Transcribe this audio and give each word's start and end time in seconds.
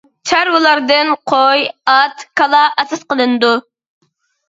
چارۋىلاردىن 0.29 1.11
قوي، 1.35 1.69
ئات، 1.93 2.27
كالا 2.43 2.65
ئاساس 2.73 3.09
قىلىنىدۇ. 3.15 3.55